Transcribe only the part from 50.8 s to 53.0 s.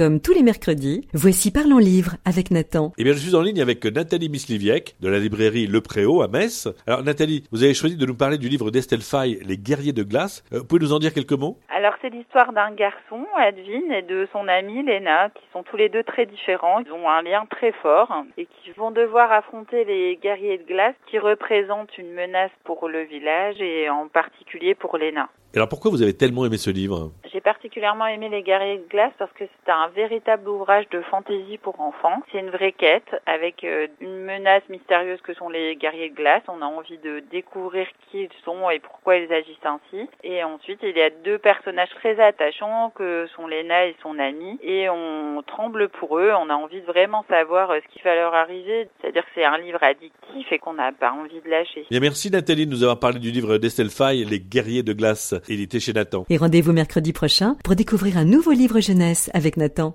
pas envie de lâcher. Bien, merci Nathalie de nous avoir